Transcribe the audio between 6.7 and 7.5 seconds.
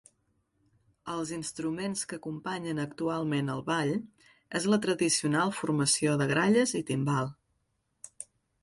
i timbal.